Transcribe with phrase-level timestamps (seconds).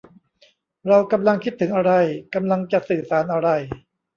[0.87, 1.91] เรากำลังคิดถึงอะไร
[2.33, 3.49] กำลังจะสื่อสารอะไร